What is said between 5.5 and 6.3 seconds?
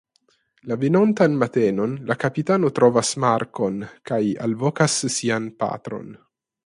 patron.